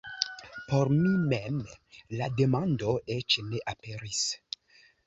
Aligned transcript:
Por 0.71 0.89
mi 0.93 1.11
mem 1.33 1.59
la 2.21 2.33
demando 2.41 2.99
eĉ 3.19 3.39
ne 3.53 3.65
aperis. 3.77 4.27